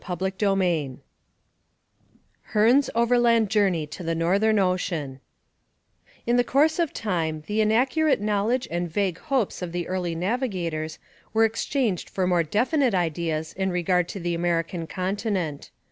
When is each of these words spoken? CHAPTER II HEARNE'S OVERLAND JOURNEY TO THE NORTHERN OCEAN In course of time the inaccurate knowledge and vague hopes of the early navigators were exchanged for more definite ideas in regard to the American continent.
CHAPTER 0.03 0.31
II 0.55 0.97
HEARNE'S 2.53 2.89
OVERLAND 2.95 3.51
JOURNEY 3.51 3.85
TO 3.85 4.01
THE 4.01 4.15
NORTHERN 4.15 4.57
OCEAN 4.57 5.19
In 6.25 6.43
course 6.43 6.79
of 6.79 6.91
time 6.91 7.43
the 7.45 7.61
inaccurate 7.61 8.19
knowledge 8.19 8.67
and 8.71 8.89
vague 8.89 9.19
hopes 9.19 9.61
of 9.61 9.71
the 9.71 9.87
early 9.87 10.15
navigators 10.15 10.97
were 11.35 11.45
exchanged 11.45 12.09
for 12.09 12.25
more 12.25 12.41
definite 12.41 12.95
ideas 12.95 13.53
in 13.53 13.69
regard 13.69 14.07
to 14.09 14.19
the 14.19 14.33
American 14.33 14.87
continent. 14.87 15.69